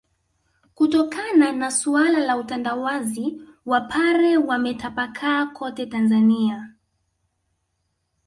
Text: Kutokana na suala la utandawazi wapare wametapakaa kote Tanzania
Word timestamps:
Kutokana 0.75 1.51
na 1.51 1.71
suala 1.71 2.19
la 2.19 2.37
utandawazi 2.37 3.41
wapare 3.65 4.37
wametapakaa 4.37 5.45
kote 5.45 5.85
Tanzania 5.85 6.73